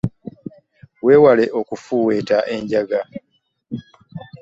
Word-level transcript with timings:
Wewale 1.05 1.45
okufuuweeta 1.59 2.37
enjaga. 2.55 3.01